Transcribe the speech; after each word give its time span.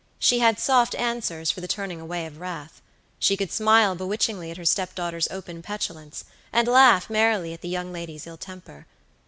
She 0.17 0.39
had 0.39 0.57
soft 0.59 0.95
answers 0.95 1.51
for 1.51 1.61
the 1.61 1.67
turning 1.67 2.01
away 2.01 2.25
of 2.25 2.39
wrath. 2.39 2.81
She 3.19 3.37
could 3.37 3.51
smile 3.51 3.93
bewitchingly 3.95 4.49
at 4.49 4.57
her 4.57 4.65
step 4.65 4.95
daughter's 4.95 5.27
open 5.29 5.61
petulance, 5.61 6.25
and 6.51 6.67
laugh 6.67 7.07
merrily 7.07 7.53
at 7.53 7.61
the 7.61 7.69
young 7.69 7.93
lady's 7.93 8.25
ill 8.25 8.37
temper. 8.37 8.87